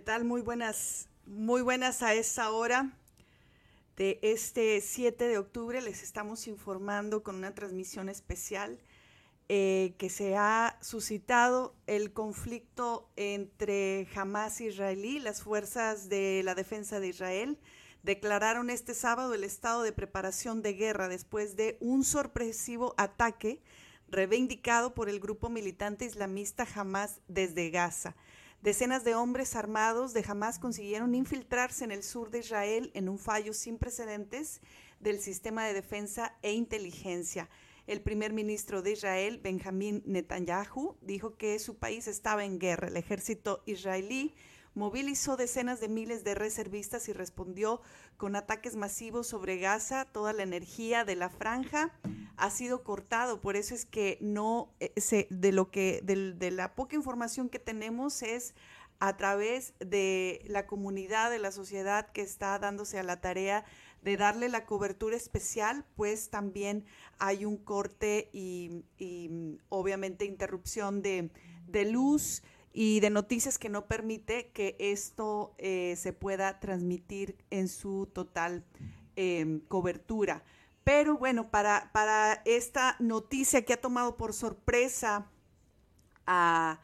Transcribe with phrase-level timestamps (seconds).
[0.00, 0.24] tal?
[0.24, 2.92] Muy buenas, muy buenas a esta hora
[3.96, 5.80] de este 7 de octubre.
[5.80, 8.78] Les estamos informando con una transmisión especial
[9.48, 16.54] eh, que se ha suscitado el conflicto entre Hamas e israelí, las fuerzas de la
[16.54, 17.58] defensa de Israel
[18.02, 23.60] declararon este sábado el estado de preparación de guerra después de un sorpresivo ataque
[24.08, 28.14] reivindicado por el grupo militante islamista Hamas desde Gaza.
[28.66, 33.16] Decenas de hombres armados de Hamas consiguieron infiltrarse en el sur de Israel en un
[33.16, 34.60] fallo sin precedentes
[34.98, 37.48] del sistema de defensa e inteligencia.
[37.86, 42.88] El primer ministro de Israel, Benjamín Netanyahu, dijo que su país estaba en guerra.
[42.88, 44.34] El ejército israelí
[44.74, 47.82] movilizó decenas de miles de reservistas y respondió
[48.16, 50.06] con ataques masivos sobre Gaza.
[50.06, 51.92] Toda la energía de la franja
[52.36, 56.74] ha sido cortado, por eso es que no eh, se, de lo que de, la
[56.74, 58.54] poca información que tenemos es
[58.98, 63.64] a través de la comunidad, de la sociedad que está dándose a la tarea
[64.02, 66.84] de darle la cobertura especial, pues también
[67.18, 68.84] hay un corte y,
[69.68, 71.30] obviamente interrupción de,
[71.66, 72.42] de luz
[72.78, 78.66] y de noticias que no permite que esto eh, se pueda transmitir en su total
[79.16, 80.44] em, cobertura.
[80.86, 85.28] Pero bueno, para, para, esta noticia que ha tomado por sorpresa
[86.28, 86.78] a,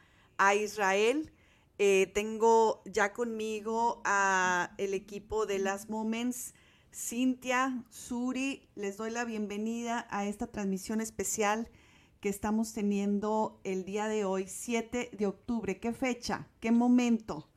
[0.57, 1.33] Israel,
[1.79, 6.53] eh, tengo ya conmigo a el equipo de las Moments,
[6.93, 11.71] Cintia, Suri, les doy la bienvenida a esta transmisión especial
[12.19, 15.79] que estamos teniendo el día de hoy, 7 de octubre.
[15.79, 16.49] ¿Qué fecha?
[16.59, 17.49] ¿Qué momento?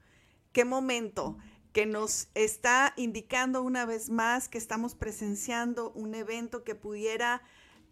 [0.52, 1.40] ¿Qué momento?
[1.76, 7.42] Que nos está indicando una vez más que estamos presenciando un evento que pudiera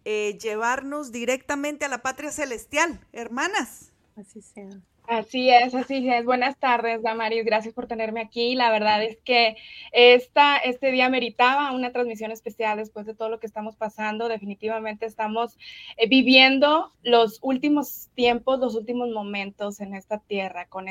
[0.05, 3.91] eh, llevarnos directamente a la patria celestial, hermanas.
[4.15, 4.69] Así sea.
[5.05, 6.23] Así es, así es.
[6.23, 7.43] Buenas tardes, Damaris.
[7.43, 8.55] Gracias por tenerme aquí.
[8.55, 9.57] La verdad es que
[9.91, 14.29] esta, este día meritaba una transmisión especial después de todo lo que estamos pasando.
[14.29, 15.57] Definitivamente estamos
[15.97, 20.87] eh, viviendo los últimos tiempos, los últimos momentos en esta tierra con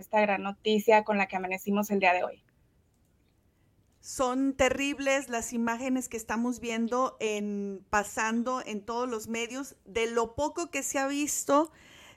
[0.00, 2.42] esta gran noticia con la que amanecimos el día de hoy.
[4.00, 10.34] Son terribles las imágenes que estamos viendo en pasando en todos los medios de lo
[10.34, 11.70] poco que se ha visto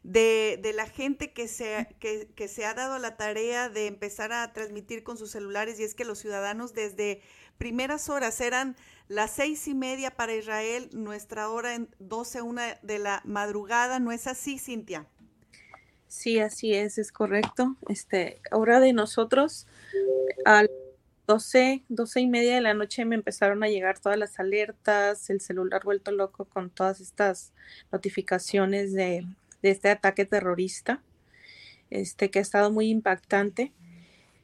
[0.04, 5.04] de, la gente que se, que, se ha dado la tarea de empezar a transmitir
[5.04, 7.22] con sus celulares y es que los ciudadanos desde
[7.57, 8.75] primeras horas eran
[9.07, 14.12] las seis y media para Israel, nuestra hora en 12, una de la madrugada, ¿no
[14.12, 15.07] es así, Cintia?
[16.13, 17.75] Sí, así es, es correcto.
[17.89, 19.65] Este, hora de nosotros,
[20.45, 20.63] a
[21.25, 25.42] 12, 12 y media de la noche me empezaron a llegar todas las alertas, el
[25.42, 27.51] celular vuelto loco con todas estas
[27.92, 29.25] notificaciones de
[29.63, 31.01] este ataque terrorista,
[31.89, 33.74] este que ha estado muy impactante,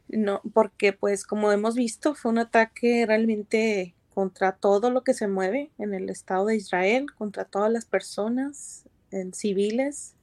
[0.07, 5.27] no, porque pues como hemos visto fue un ataque realmente contra todo lo que se
[5.27, 8.86] mueve en el Estado de Israel, contra todas las personas
[9.33, 10.15] civiles,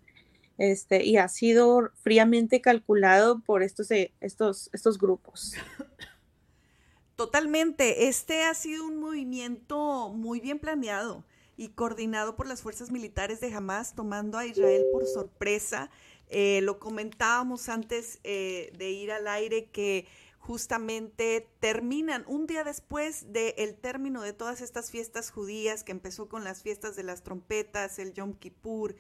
[0.58, 5.55] este, y ha sido fríamente calculado por estos, eh, estos, estos grupos.
[7.17, 11.25] Totalmente, este ha sido un movimiento muy bien planeado
[11.56, 15.91] y coordinado por las fuerzas militares de Hamas, tomando a Israel por sorpresa.
[16.29, 20.06] Eh, lo comentábamos antes eh, de ir al aire que
[20.46, 22.25] justamente terminan.
[22.28, 26.94] Un día después del término de todas estas fiestas judías que empezó con las fiestas
[26.94, 28.94] de las trompetas, el Yom Kippur,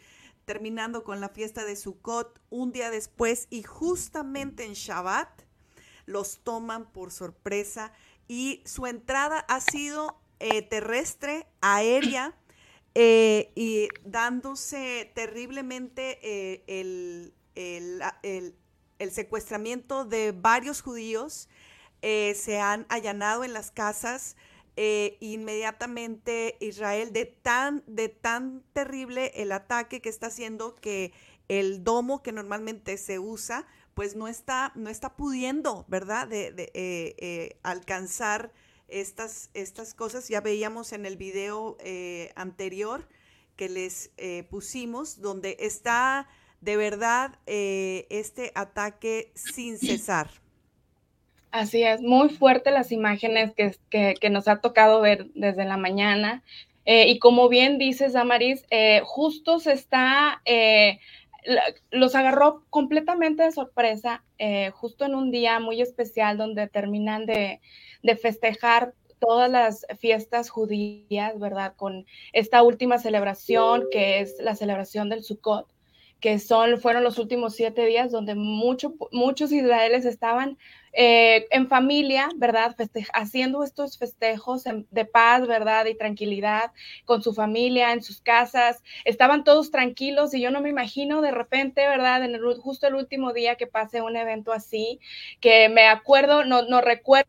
[0.44, 5.42] terminando con la fiesta de Sukkot, un día después y justamente en Shabbat
[6.04, 7.92] los toman por sorpresa
[8.26, 12.34] y su entrada ha sido eh, terrestre, aérea,
[12.94, 18.56] eh, y dándose terriblemente eh, el,
[19.10, 21.48] secuestramiento de varios judíos,
[22.02, 24.36] eh, se han allanado en las casas.
[25.20, 31.14] inmediatamente Israel de tan, de tan terrible el ataque que está haciendo que
[31.48, 38.52] el domo que normalmente se usa, pues no está, no está pudiendo, ¿verdad?, de, alcanzar
[38.88, 40.28] estas, estas cosas.
[40.28, 43.08] Ya veíamos en el video eh, anterior
[43.56, 46.28] que les eh, pusimos, donde está
[46.66, 50.28] de verdad eh, este ataque sin cesar.
[51.52, 56.42] Así es, muy fuerte las imágenes que, nos ha tocado ver desde la mañana.
[56.84, 58.64] y como bien dices, Amaris,
[59.04, 60.42] justo se está,
[61.90, 64.22] los agarró completamente de sorpresa,
[64.74, 67.60] justo en un día muy especial donde terminan de,
[68.02, 71.74] de festejar todas las fiestas judías, ¿verdad?
[71.76, 75.75] Con esta última celebración que es la celebración del Sukkot.
[76.20, 80.58] Que son, fueron los últimos siete días donde mucho, muchos israelíes estaban
[80.92, 82.74] eh, en familia, ¿verdad?
[83.12, 85.84] haciendo estos festejos de paz, ¿verdad?
[85.84, 86.72] Y tranquilidad
[87.04, 88.82] con su familia, en sus casas.
[89.04, 92.24] Estaban todos tranquilos y yo no me imagino de repente, ¿verdad?
[92.24, 94.98] En el, justo el último día que pase un evento así,
[95.40, 97.28] que me acuerdo, no, no recuerdo,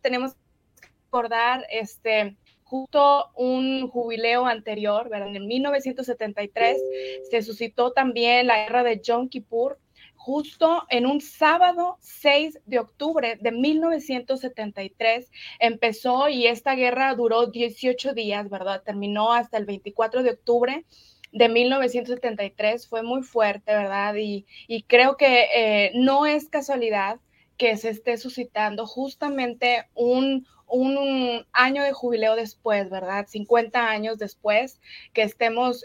[0.00, 2.36] tenemos que recordar, este,
[2.66, 5.34] justo un jubileo anterior, ¿verdad?
[5.34, 6.82] En 1973
[7.30, 9.78] se suscitó también la guerra de Yom Kippur,
[10.16, 15.30] justo en un sábado 6 de octubre de 1973
[15.60, 18.82] empezó y esta guerra duró 18 días, ¿verdad?
[18.82, 20.84] Terminó hasta el 24 de octubre
[21.30, 24.16] de 1973, fue muy fuerte, ¿verdad?
[24.16, 24.44] Y,
[24.88, 27.20] creo que eh, no es casualidad
[27.56, 33.26] que se esté suscitando justamente un, un, año de jubileo después, ¿verdad?
[33.28, 34.80] 50 años después,
[35.12, 35.84] que estemos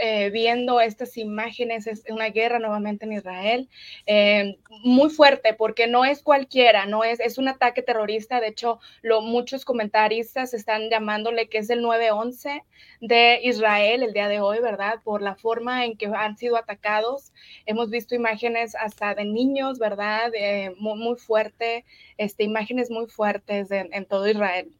[0.00, 3.68] eh, viendo estas imágenes, es una guerra nuevamente en Israel,
[4.06, 8.80] eh, muy fuerte, porque no es cualquiera, no es, es un ataque terrorista, de hecho,
[9.02, 12.62] lo, muchos comentaristas están llamándole que es el 9-11
[13.00, 15.00] de Israel el día de hoy, ¿verdad?
[15.04, 17.32] Por la forma en que han sido atacados.
[17.66, 20.32] Hemos visto imágenes hasta de niños, ¿verdad?
[20.34, 21.84] Eh, muy, muy, fuerte,
[22.18, 24.70] este, imágenes muy fuertes en todo Israel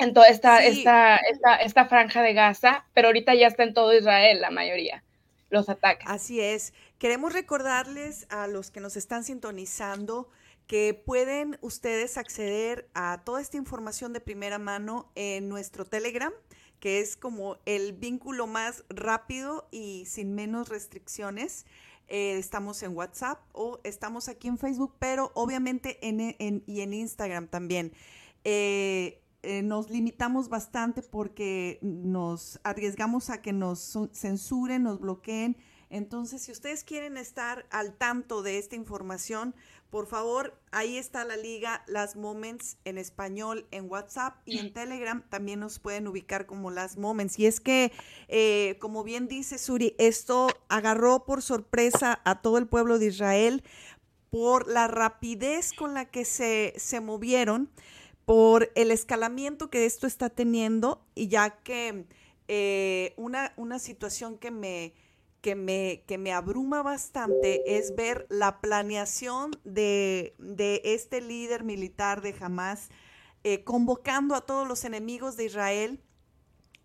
[0.00, 4.40] en toda esta, esta, esta, franja de Gaza, pero ahorita ya está en todo Israel
[4.40, 5.04] la mayoría,
[5.50, 6.06] los ataques.
[6.08, 6.72] Así es.
[6.98, 10.28] Queremos recordarles a los que nos están sintonizando
[10.66, 16.32] que pueden ustedes acceder a toda esta información de primera mano en nuestro Telegram,
[16.78, 21.66] que es como el vínculo más rápido y sin menos restricciones.
[22.08, 26.94] Eh, estamos en WhatsApp o estamos aquí en Facebook, pero obviamente en, en y en
[26.94, 27.92] Instagram también.
[28.44, 35.56] Eh, eh, nos limitamos bastante porque nos arriesgamos a que nos censuren, nos bloqueen.
[35.88, 39.54] Entonces, si ustedes quieren estar al tanto de esta información,
[39.90, 45.24] por favor, ahí está la liga Las Moments en español en WhatsApp y en Telegram
[45.28, 47.38] también nos pueden ubicar como Las Moments.
[47.40, 47.90] Y es que,
[48.28, 53.64] eh, como bien dice Suri, esto agarró por sorpresa a todo el pueblo de Israel
[54.30, 57.68] por la rapidez con la que se, se movieron
[58.30, 62.06] por el escalamiento que esto está teniendo y ya que
[62.46, 64.94] eh, una, una, situación que me,
[65.40, 70.32] que, me, que me abruma bastante es ver la planeación de,
[70.84, 72.90] este líder militar de Hamas
[73.42, 76.00] eh, convocando a todos los enemigos de Israel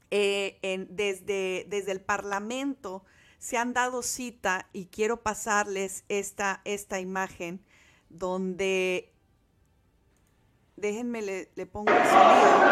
[0.10, 3.06] eh, desde, desde el Parlamento.
[3.38, 7.64] Se han dado cita y quiero pasarles esta, esta imagen
[8.10, 9.15] donde
[10.78, 12.66] Déjenme, le, le pongo el sonido.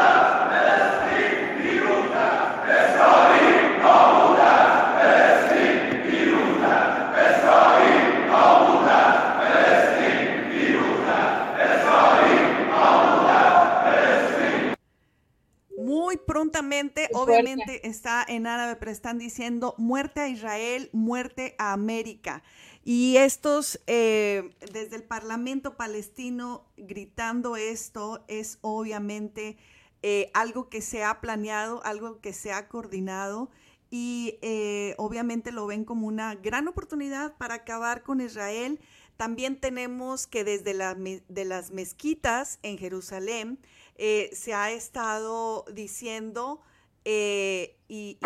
[15.78, 22.44] Muy prontamente, obviamente está en árabe, pero están diciendo muerte a Israel, muerte a América.
[22.86, 29.58] Y estos, eh, desde el Parlamento palestino, gritando esto, es obviamente
[30.02, 33.50] eh, algo que se ha planeado, algo que se ha coordinado
[33.90, 38.82] y eh, obviamente lo ven como una gran oportunidad para acabar con Israel.
[39.16, 43.60] También tenemos que desde la, de las mezquitas en Jerusalén
[43.96, 46.60] se ha estado diciendo
[47.06, 48.18] eh, y,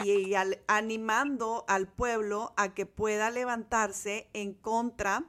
[0.68, 5.26] animando al pueblo a que pueda levantarse en contra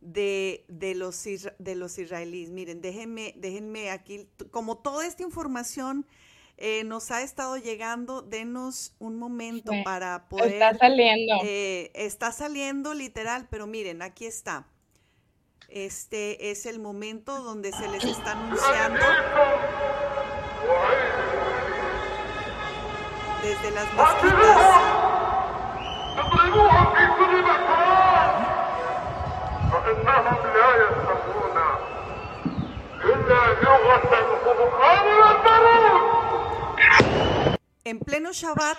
[0.00, 0.64] de,
[0.96, 1.24] los,
[1.58, 2.50] de los israelíes.
[2.50, 6.06] Miren, déjenme, déjenme aquí, como toda esta información
[6.56, 10.54] eh, nos ha estado llegando, denos un momento para poder...
[10.54, 11.34] Está saliendo.
[11.42, 14.66] Eh, está saliendo literal, pero miren, aquí está.
[15.68, 19.00] Este es el momento donde se les está anunciando
[23.50, 24.80] desde las mezquitas.
[37.84, 38.78] En pleno Shabbat,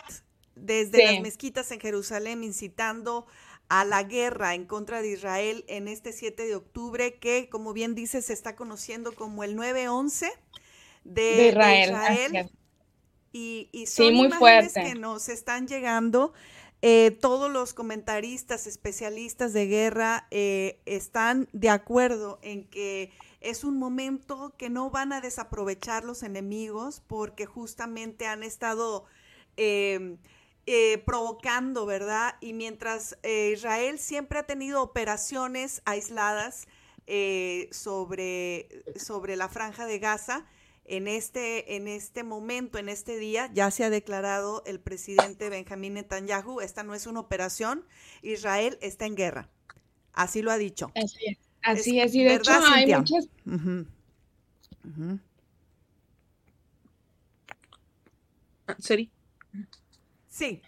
[0.55, 3.25] desde las mezquitas en Jerusalén, incitando
[3.67, 7.93] a la guerra en contra de Israel en este 7 de octubre, que como bien
[7.93, 10.31] dice, se está conociendo como el 9-11
[11.03, 12.51] de, Israel.
[13.33, 16.33] Y, son muy imágenes que nos están llegando.
[16.81, 23.77] Eh, todos los comentaristas, especialistas de guerra eh, están de acuerdo en que es un
[23.77, 29.05] momento que no van a desaprovechar los enemigos porque justamente han estado
[29.57, 30.17] em,
[30.67, 32.35] eh, provocando, ¿verdad?
[32.39, 36.67] Y mientras eh, Israel siempre ha tenido operaciones aisladas
[37.07, 40.45] eh, sobre, sobre la franja de Gaza,
[40.85, 45.93] en este, en este momento, en este día, ya se ha declarado el presidente Benjamín
[45.93, 47.85] Netanyahu, esta no es una operación,
[48.21, 49.49] Israel está en guerra.
[50.13, 50.91] Así lo ha dicho.
[50.95, 53.29] Así es, así es, y de hecho hay muchas...
[60.29, 60.61] Sí.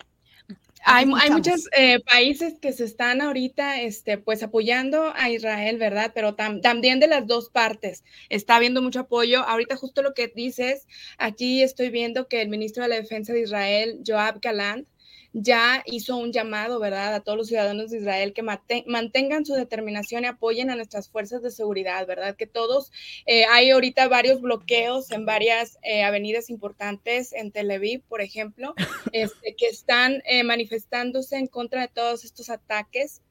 [0.85, 6.11] Hay, hay, muchos eh, países que se están ahorita este, pues apoyando a Israel, ¿verdad?
[6.13, 8.03] Pero también de las dos partes.
[8.29, 9.43] Está habiendo mucho apoyo.
[9.43, 10.87] Ahorita justo lo que dices,
[11.17, 14.87] aquí estoy viendo que el ministro de la Defensa de Israel, Joab Galant,
[15.33, 20.23] ya hizo un llamado, ¿verdad?, a todos los ciudadanos de Israel que mantengan su determinación
[20.23, 22.35] y apoyen a nuestras fuerzas de seguridad, ¿verdad?
[22.35, 22.91] Que todos,
[23.25, 28.75] eh, hay ahorita varios bloqueos en varias eh, avenidas importantes en Tel Aviv, por ejemplo,
[29.11, 33.21] este, que están eh, manifestándose en contra de todos estos ataques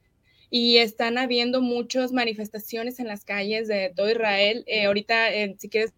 [0.49, 4.65] y están habiendo muchas manifestaciones en las calles de todo Israel.
[4.85, 5.93] ahorita, si quieres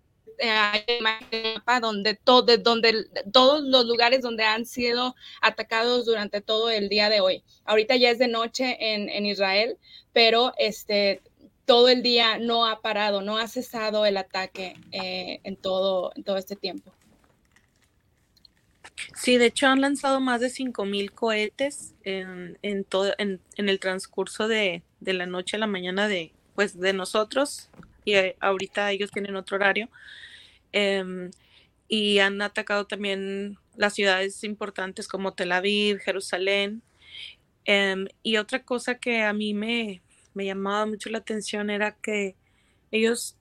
[1.82, 7.22] donde, todo, donde todos los lugares donde han sido atacados durante todo el día de
[7.22, 7.44] hoy.
[7.66, 9.78] Ahorita ya es de noche en, Israel,
[10.14, 11.22] pero este,
[11.66, 16.24] todo el día no ha parado, no ha cesado el ataque eh, en, todo, en
[16.24, 16.94] todo este tiempo.
[19.16, 23.80] Sí, de hecho han lanzado más de 5.000 cohetes en, en, todo, en, en el
[23.80, 27.70] transcurso de, de, la noche a la mañana de, pues, de nosotros
[28.06, 29.90] y eh, ahorita ellos tienen otro horario.
[30.76, 31.32] Em,
[31.88, 36.84] y han atacado también las ciudades importantes como Tel Aviv, Jerusalén.
[37.64, 40.02] Em, y otra cosa que a mí me,
[40.34, 42.36] me llamaba mucho la atención era que
[42.92, 43.38] ellos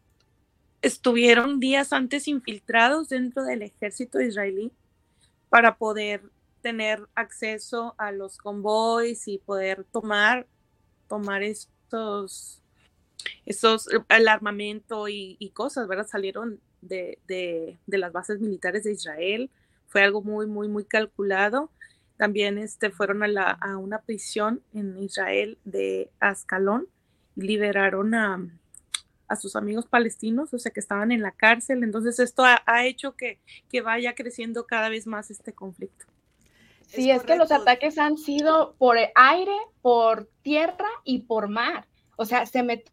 [0.81, 4.71] estuvieron días antes infiltrados dentro del ejército israelí
[5.49, 6.23] para poder
[6.63, 10.47] tener acceso a los convoys y poder tomar,
[11.09, 12.63] tomar estos,
[13.45, 16.07] estos, el armamento y, y cosas, ¿verdad?
[16.07, 19.51] Salieron de, las bases militares de Israel.
[19.87, 21.71] Fue algo muy, muy, muy calculado.
[22.17, 26.87] También este, fueron a, a una prisión en Israel de Ascalón
[27.37, 28.49] y liberaron a,
[29.41, 31.83] sus amigos palestinos, o sea, que estaban en la cárcel.
[31.83, 36.07] Entonces, esto ha, hecho que, que, vaya creciendo cada vez más este conflicto.
[36.87, 41.89] Sí, es, que los ataques han sido por aire, por tierra y por mar.
[42.17, 42.93] O sea, se metió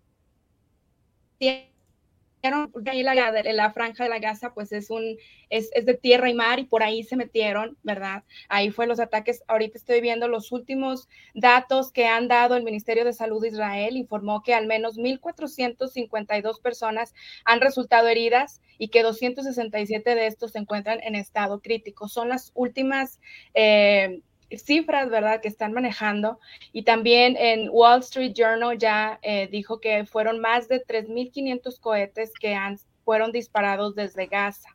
[2.72, 5.18] porque ahí la, franja de la Gaza pues es, un,
[5.50, 8.24] es, es, de tierra y mar y por ahí se metieron, ¿verdad?
[8.50, 9.44] Ahí fue los ataques.
[9.48, 13.98] Ahorita estoy viendo los últimos datos que han dado el Ministerio de Salud de Israel.
[13.98, 17.14] Informó que al menos 1.452 personas
[17.46, 22.08] han resultado heridas y que 267 de estos se encuentran en estado crítico.
[22.08, 23.20] Son las últimas...
[23.54, 24.22] Eh,
[24.58, 26.40] cifras, ¿verdad?, que están manejando.
[26.74, 32.32] Y también en Wall Street Journal ya eh, dijo que fueron más de 3.500 cohetes
[32.40, 34.70] que han, fueron disparados desde Gaza,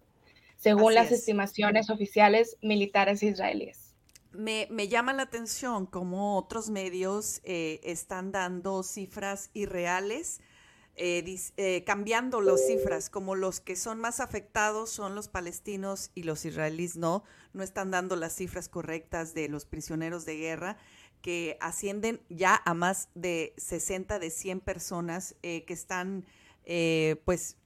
[0.57, 3.95] según las estimaciones oficiales militares israelíes.
[4.33, 10.41] Me, me, llama la atención cómo otros medios eh, están dando cifras irreales
[10.99, 16.23] eh, eh, cambiando las cifras, como los que son más afectados son los palestinos y
[16.23, 17.23] los israelíes no,
[17.57, 20.77] no están dando las cifras correctas de los prisioneros de guerra
[21.23, 26.25] que ascienden ya a más de 60 de 100 personas eh, que están
[27.25, 27.59] pues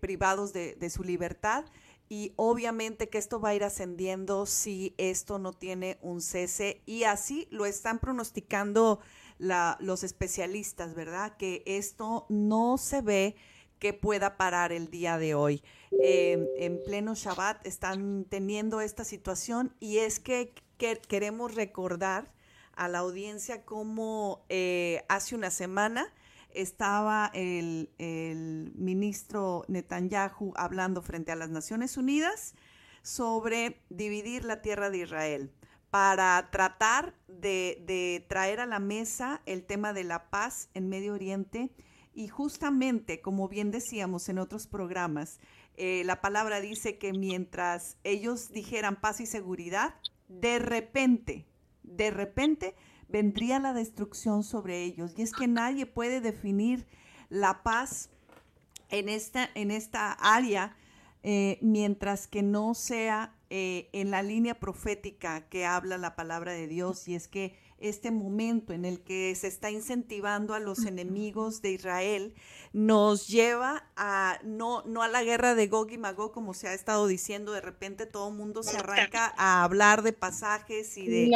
[0.00, 1.66] privados de, de su libertad
[2.12, 7.04] y obviamente que esto va a ir ascendiendo si esto no tiene un cese y
[7.04, 9.00] así lo están pronosticando
[9.38, 11.36] los especialistas, ¿verdad?
[11.38, 13.36] Que esto no se ve
[13.78, 15.62] que pueda parar el día de hoy.
[16.00, 20.54] En pleno Shabbat están teniendo esta situación y es que,
[21.08, 22.32] queremos recordar
[22.74, 26.12] a la audiencia cómo eh, hace una semana
[26.50, 32.54] estaba el, el, ministro Netanyahu hablando frente a las Naciones Unidas
[33.02, 35.52] sobre dividir la tierra de Israel
[35.92, 41.70] para tratar de, traer a la mesa el tema de la paz en Medio Oriente.
[42.14, 45.38] Y justamente, como bien decíamos en otros programas,
[45.76, 49.94] eh, la palabra dice que mientras ellos dijeran paz y seguridad,
[50.28, 51.46] de repente,
[51.82, 52.74] de repente
[53.08, 55.14] vendría la destrucción sobre ellos.
[55.16, 56.86] Y es que nadie puede definir
[57.28, 58.10] la paz
[58.88, 60.76] en esta, en esta área
[61.24, 66.66] eh, mientras que no sea eh, en la línea profética que habla la palabra de
[66.66, 71.62] Dios, y es que este momento en el que se está incentivando a los enemigos
[71.62, 72.34] de Israel,
[72.72, 76.74] nos lleva a no, no a la guerra de Gog y Magog, como se ha
[76.74, 81.30] estado diciendo, de repente todo el mundo se arranca a hablar de pasajes y de,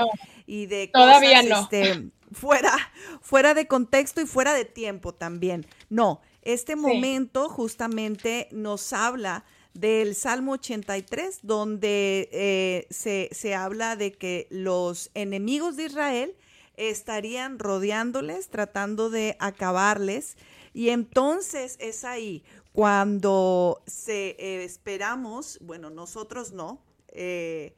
[0.46, 1.62] y de Todavía no.
[1.62, 2.72] Este, fuera,
[3.20, 5.66] fuera de contexto y fuera de tiempo también.
[5.88, 9.44] No, este momento justamente nos habla
[9.80, 16.36] del Salmo 83, donde eh, se, se, habla de que los enemigos de Israel
[16.76, 20.36] estarían rodeándoles, tratando de acabarles.
[20.72, 27.74] Y entonces es ahí cuando se eh, esperamos, bueno, nosotros no, eh,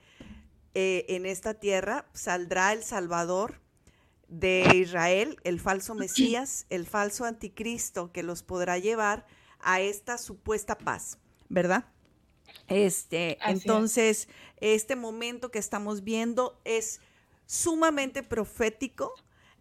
[0.74, 3.60] en esta tierra saldrá el Salvador
[4.28, 9.26] de Israel, el falso Mesías, el falso anticristo que los podrá llevar
[9.60, 11.18] a esta supuesta paz.
[11.48, 11.86] ¿Verdad?
[12.66, 14.28] Este, entonces,
[14.60, 17.00] este momento que estamos viendo es
[17.46, 19.14] sumamente profético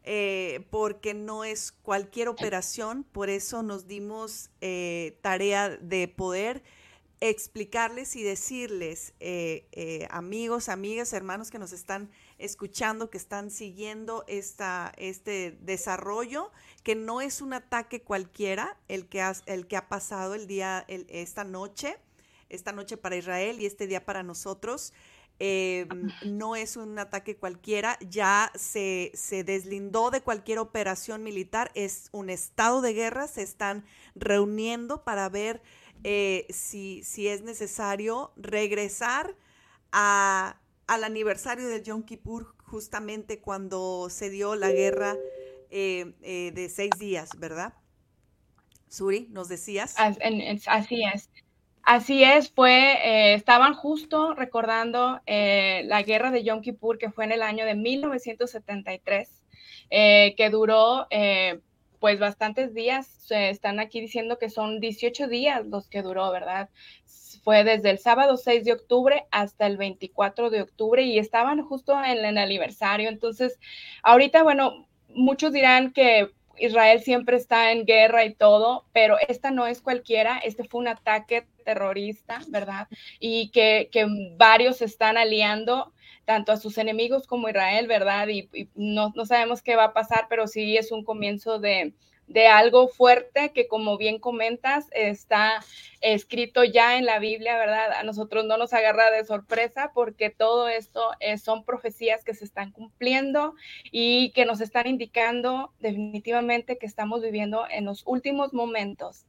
[0.03, 6.63] eh, porque no es cualquier operación, por eso nos dimos eh, tarea de poder
[7.19, 14.93] explicarles y decirles, eh, amigos, amigas, hermanos que nos están escuchando, que están siguiendo esta,
[14.97, 16.51] este desarrollo,
[16.83, 20.85] que no es un ataque cualquiera el que ha, el que ha pasado el día,
[20.87, 21.97] esta noche,
[22.49, 24.93] esta noche para Israel y este día para nosotros.
[25.39, 25.87] Em,
[26.25, 32.31] no es un ataque cualquiera, ya se, se, deslindó de cualquier operación militar, es un
[32.31, 35.61] estado de guerra, se están reuniendo para ver
[36.03, 39.35] eh, si, si es necesario regresar
[39.91, 45.15] a al aniversario del Yom Kippur, justamente cuando se dio la guerra
[45.69, 47.73] eh, eh, de seis días, ¿verdad?
[48.87, 49.95] Suri, nos decías.
[50.67, 51.29] Así es.
[51.83, 57.31] Así es, fue, eh, estaban justo recordando la guerra de Yom Kippur que fue en
[57.31, 59.29] el año de 1973,
[59.89, 61.07] que duró
[61.99, 63.31] pues bastantes días.
[63.31, 66.69] están aquí diciendo que son 18 días los que duró, ¿verdad?
[67.47, 71.97] Fue desde el sábado 6 de octubre hasta el 24 de octubre y estaban justo
[72.03, 73.07] en, el aniversario.
[73.07, 73.57] Entonces,
[74.03, 79.65] ahorita, bueno, muchos dirán que Israel siempre está en guerra y todo, pero esta no
[79.65, 82.89] es cualquiera, este fue un ataque terrorista, ¿verdad?
[83.17, 83.89] Y que,
[84.35, 85.93] varios están aliando
[86.25, 88.27] tanto a sus enemigos como a Israel, ¿verdad?
[88.27, 91.93] Y, no, no, sabemos qué va a pasar, pero sí es un comienzo de,
[92.27, 95.63] de algo fuerte que como bien comentas está
[96.01, 97.93] escrito ya en la Biblia, ¿verdad?
[97.93, 101.11] A nosotros no nos agarra de sorpresa porque todo esto
[101.41, 103.55] son profecías que se están cumpliendo
[103.91, 109.25] y que nos están indicando definitivamente que estamos viviendo en los últimos momentos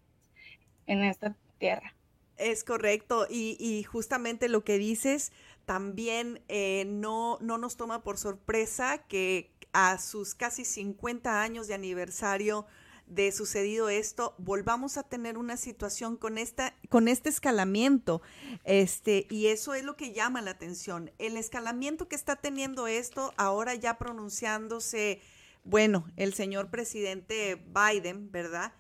[0.87, 1.95] en esta tierra.
[2.37, 5.33] Es correcto y, justamente lo que dices
[5.67, 11.75] también eh, no, no nos toma por sorpresa que a sus casi 50 años de
[11.75, 12.67] aniversario
[13.09, 18.23] de sucedido esto, volvamos a tener una situación con, esta, con este escalamiento.
[18.65, 21.11] Este, y eso es lo que llama la atención.
[21.19, 25.21] El escalamiento que está teniendo esto, ahora ya pronunciándose,
[25.65, 28.73] bueno, el señor presidente Biden, ¿verdad?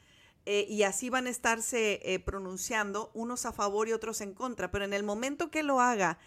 [0.45, 4.71] Eh, y así van a estarse eh, pronunciando, unos a favor y otros en contra.
[4.71, 6.19] Pero en el momento que lo haga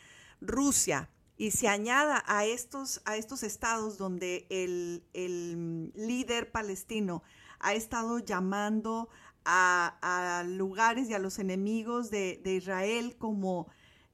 [0.42, 1.10] Rusia,
[1.42, 7.24] y se añada a estos, a estos estados donde el, el líder palestino
[7.62, 9.10] ha estado llamando
[9.46, 13.68] a, lugares y a los enemigos de, Israel como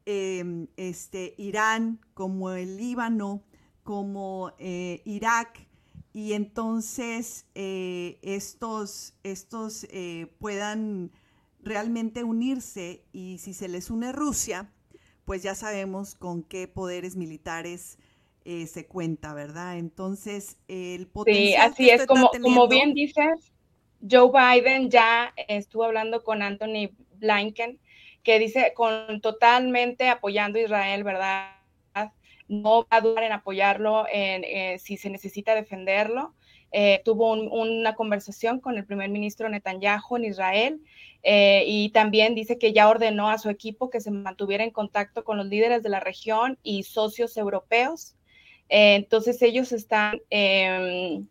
[0.05, 3.43] em, este, Irán, como el Líbano,
[3.83, 5.67] como eh, Irak,
[6.13, 11.11] y entonces eh, estos, estos eh, puedan
[11.61, 14.73] realmente unirse y si se les une Rusia,
[15.25, 17.99] pues ya sabemos con qué poderes militares
[18.49, 19.77] eh, se cuenta, ¿verdad?
[19.77, 21.73] Entonces, el potencial.
[21.75, 23.51] Sí, así es, como, como bien dices,
[24.09, 27.77] Joe Biden ya estuvo hablando con Anthony Blinken,
[28.23, 31.57] que dice con totalmente apoyando a Israel, ¿verdad?
[32.47, 36.33] No va a dudar en apoyarlo en, eh, si se necesita defenderlo.
[36.71, 40.81] Eh, tuvo una conversación con el primer ministro Netanyahu en Israel
[41.21, 45.35] y también dice que ya ordenó a su equipo que se mantuviera en contacto con
[45.35, 48.16] los líderes de la región y socios europeos
[48.69, 51.27] eh, entonces ellos están em,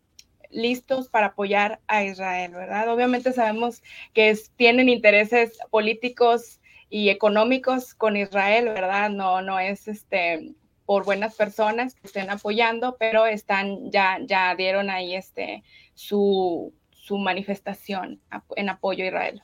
[0.50, 2.88] listos para apoyar a Israel, ¿verdad?
[2.88, 3.82] Obviamente sabemos
[4.14, 9.10] que tienen intereses políticos y económicos con Israel, ¿verdad?
[9.10, 10.54] No, no es este
[10.86, 17.18] por buenas personas que estén apoyando, pero están, ya, ya dieron ahí este su, su
[17.18, 18.20] manifestación
[18.54, 19.42] en apoyo a Israel.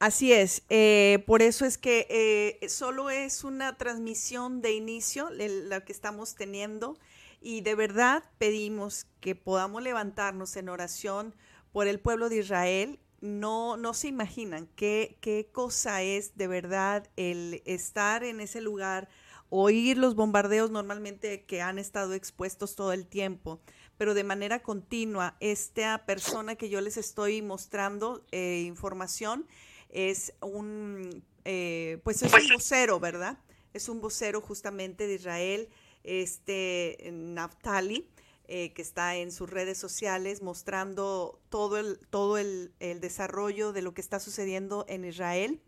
[0.00, 5.84] Así es, eh, por eso es que eh, solo es una transmisión de inicio la
[5.84, 6.98] que estamos teniendo
[7.42, 11.34] Y de verdad pedimos que podamos levantarnos en oración
[11.72, 12.98] por el pueblo de Israel.
[13.20, 19.08] No, no se imaginan qué, qué cosa es de verdad el estar en ese lugar,
[19.50, 23.60] oír los bombardeos normalmente que han estado expuestos todo el tiempo,
[23.98, 29.46] pero de manera continua, esta persona que yo les estoy mostrando eh, información
[29.90, 33.38] es un, eh, pues es un vocero, ¿verdad?
[33.72, 35.68] Es un vocero justamente de Israel,
[36.04, 38.08] este Naftali,
[38.48, 43.94] eh, que está en sus redes sociales mostrando todo el, todo el, desarrollo de lo
[43.94, 45.60] que está sucediendo en Israel.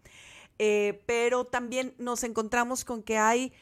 [0.59, 3.53] Eh, pero también nos encontramos con que hay,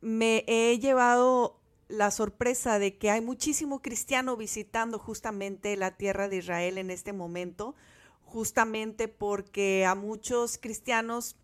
[0.00, 6.36] me he llevado la sorpresa de que hay muchísimo cristiano visitando justamente la tierra de
[6.36, 7.74] Israel en este momento,
[8.30, 11.36] justamente porque a muchos cristianos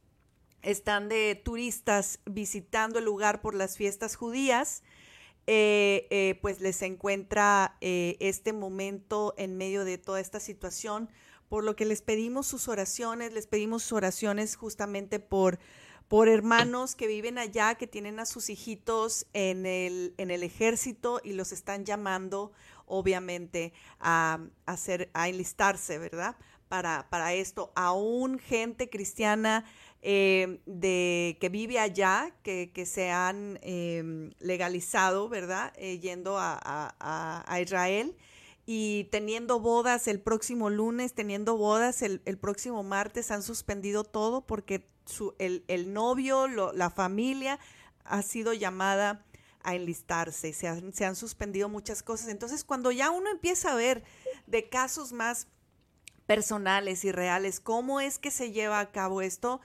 [0.62, 4.82] están de turistas visitando el lugar por las fiestas judías,
[5.46, 11.08] eh, eh, pues les encuentra eh, este momento en medio de toda esta situación,
[11.48, 15.58] por lo que les pedimos sus oraciones, les pedimos sus oraciones justamente por,
[16.08, 21.20] por hermanos que viven allá, que tienen a sus hijitos en el, en el ejército
[21.22, 22.52] y los están llamando,
[22.86, 26.36] obviamente, a, hacer, a enlistarse, ¿verdad?
[26.68, 27.72] Para, para esto.
[27.74, 29.64] Aún gente cristiana
[30.02, 35.72] eh, de, que vive allá, que, que se han em, legalizado, ¿verdad?
[35.76, 36.58] Eh, yendo a,
[37.00, 38.16] a, Israel
[38.66, 44.46] y teniendo bodas el próximo lunes, teniendo bodas el, el próximo martes, han suspendido todo
[44.46, 47.58] porque su, el, el, novio, la familia
[48.04, 49.24] ha sido llamada
[49.62, 52.28] a enlistarse, se han, se han suspendido muchas cosas.
[52.28, 54.04] Entonces, cuando ya uno empieza a ver
[54.46, 55.48] de casos más
[56.26, 57.60] personales y reales.
[57.60, 59.60] ¿Cómo es que se lleva a cabo esto?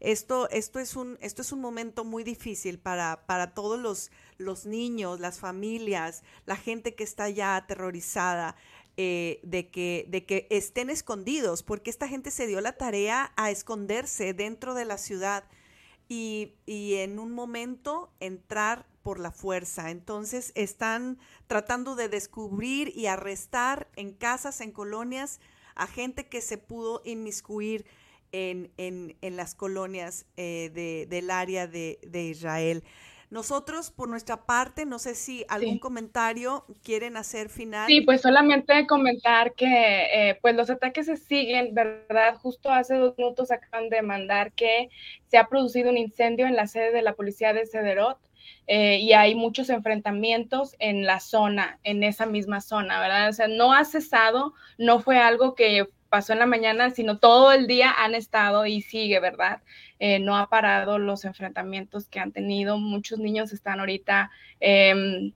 [0.00, 4.66] Esto, esto, es, un, esto es un momento muy difícil para, para todos los, los
[4.66, 8.56] niños, las familias, la gente que está ya aterrorizada.
[8.98, 13.50] Eh, de, que, de que estén escondidos, porque esta gente se dio la tarea a
[13.50, 15.44] esconderse dentro de la ciudad
[16.08, 19.90] y, y, en un momento entrar por la fuerza.
[19.90, 25.40] Entonces están tratando de descubrir y arrestar en casas, en colonias,
[25.76, 27.86] a gente que se pudo inmiscuir
[28.32, 32.82] en, las colonias eh, del área de, Israel.
[33.28, 37.88] Nosotros, por nuestra parte, no sé si algún comentario quieren hacer final.
[37.88, 42.36] Sí, pues solamente comentar que eh, pues los ataques se siguen, ¿verdad?
[42.36, 44.90] Justo hace dos minutos acaban de mandar que
[45.26, 48.18] se ha producido un incendio en la sede de la policía de Cederot.
[48.66, 53.28] Eh, y hay muchos enfrentamientos en la zona, en esa misma zona, ¿verdad?
[53.28, 57.52] O sea, no ha cesado, no fue algo que pasó en la mañana, sino todo
[57.52, 59.62] el día han estado y sigue, ¿verdad?
[59.98, 62.78] Eh, no ha parado los enfrentamientos que han tenido.
[62.78, 64.30] Muchos niños están ahorita
[64.60, 65.32] em,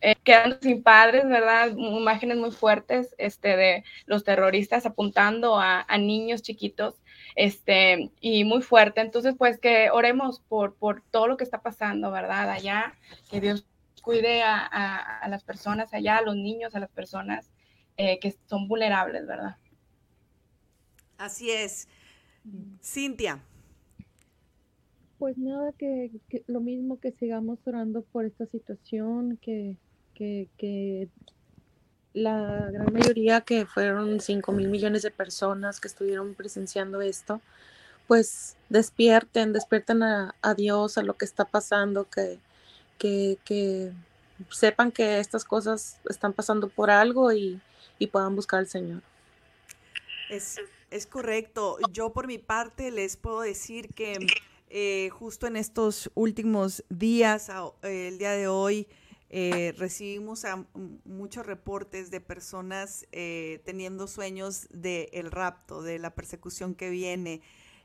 [0.00, 1.70] eh, quedando sin padres, ¿verdad?
[1.76, 7.00] Imágenes muy fuertes este, de los terroristas apuntando a, a niños chiquitos
[7.36, 9.02] este, y muy fuerte.
[9.02, 12.50] Entonces, pues que oremos por, por todo lo que está pasando, ¿verdad?
[12.50, 12.94] Allá,
[13.30, 13.66] que Dios
[14.02, 17.50] cuide a, a, las personas allá, a los niños, a las personas
[17.96, 19.56] eh, que son vulnerables, ¿verdad?
[21.18, 21.88] Así es.
[22.82, 23.42] Cintia.
[25.18, 26.10] Pues nada, que,
[26.46, 29.76] lo mismo que sigamos orando por esta situación, que,
[30.14, 31.08] que, que
[32.16, 37.42] la gran mayoría, que fueron 5 mil millones de personas que estuvieron presenciando esto,
[38.06, 42.38] pues despierten, despierten a, Dios, a lo que está pasando, que,
[42.98, 43.92] que,
[44.48, 47.60] sepan que estas cosas están pasando por algo y,
[48.10, 49.02] puedan buscar al Señor.
[50.30, 50.58] Es,
[50.90, 51.76] es, correcto.
[51.92, 54.26] Yo por mi parte les puedo decir que
[54.70, 57.50] eh, justo en estos últimos días,
[57.82, 58.86] el día de hoy,
[59.28, 60.44] eh, recibimos
[61.04, 67.40] muchos reportes de personas eh, teniendo sueños del el rapto, de la persecución que viene,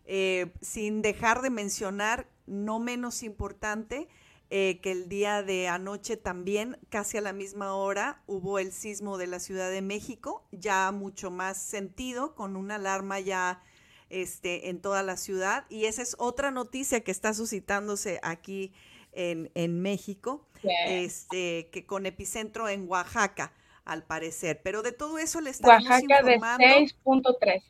[0.06, 4.08] eh, sin dejar de mencionar, no menos importante,
[4.50, 9.26] que el día de anoche también, casi a la misma hora, hubo el sismo de
[9.26, 13.64] la Ciudad de México, ya mucho más sentido, con una alarma ya
[14.10, 15.66] este, en toda la ciudad.
[15.70, 18.74] Y esa es otra noticia que está suscitándose aquí
[19.12, 20.48] en, en México,
[20.88, 23.54] este, que con epicentro en Oaxaca,
[23.86, 24.62] al parecer.
[24.64, 27.64] Pero de todo eso le estamos Oaxaca de 6.3.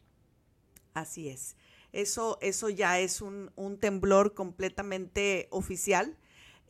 [0.94, 1.56] Así es.
[1.94, 6.18] Eso, eso ya es un, un temblor completamente oficial.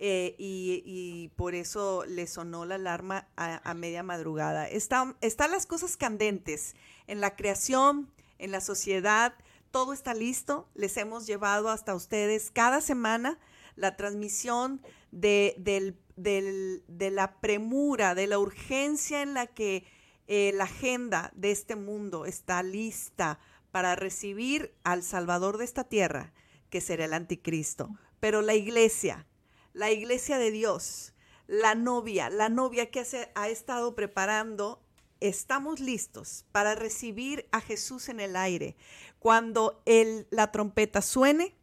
[0.04, 4.68] Eh, y, y, por eso le sonó la alarma a, media madrugada.
[4.68, 9.36] Están está las cosas candentes en la creación, en la sociedad,
[9.70, 10.68] todo está listo.
[10.74, 13.38] Les hemos llevado hasta ustedes cada semana
[13.82, 19.86] la transmisión de, de la premura, de la urgencia en la que
[20.28, 23.40] eh, la agenda de este mundo está lista
[23.72, 26.32] para recibir al Salvador de esta tierra,
[26.70, 27.90] que será el anticristo.
[28.20, 29.26] Pero la iglesia,
[29.74, 31.14] la iglesia de Dios,
[31.48, 34.84] la novia, la novia que ha estado preparando,
[35.22, 38.76] estamos listos para recibir a Jesús en el aire.
[39.18, 41.56] Cuando el, la trompeta suene,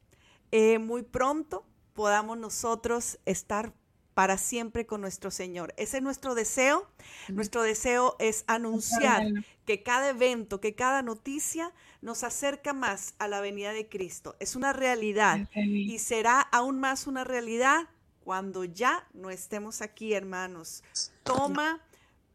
[0.51, 1.68] eh, muy pronto
[1.99, 3.73] podamos nosotros estar
[4.15, 5.75] para siempre con nuestro Señor.
[5.77, 6.89] Ese es nuestro deseo.
[7.27, 9.27] Nuestro deseo es anunciar
[9.65, 14.37] que cada evento, que cada noticia nos acerca más a la venida de Cristo.
[14.39, 17.89] Es una realidad y será aún más una realidad
[18.23, 20.85] cuando ya no estemos aquí, hermanos.
[21.25, 21.83] Toma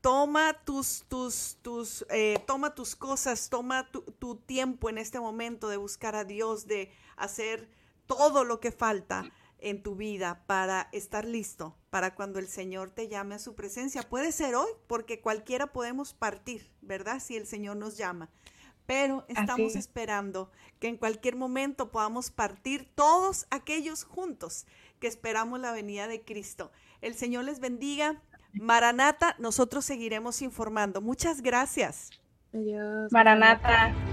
[0.02, 5.70] toma tus, tus, tus, eh, toma tus cosas, toma tu, tu, tiempo en este momento
[5.70, 7.70] de buscar a Dios, de hacer
[8.06, 9.32] todo lo que falta
[9.64, 14.04] en tu vida para estar listo para cuando el Señor te llame a su presencia.
[14.04, 17.20] Puede ser hoy, porque cualquiera podemos partir, ¿verdad?
[17.20, 18.30] Si el Señor nos llama.
[18.86, 24.66] Pero estamos esperando que en cualquier momento podamos partir todos aquellos juntos
[25.00, 26.72] que esperamos la venida de Cristo.
[27.02, 28.22] El Señor les bendiga.
[28.54, 31.00] Maranata, nosotros seguiremos informando.
[31.00, 32.10] Muchas gracias.
[32.54, 33.12] Adiós.
[33.12, 34.13] Maranata.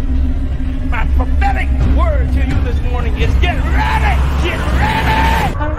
[1.01, 4.21] God's prophetic word to you this morning is get ready!
[4.43, 5.70] Get ready!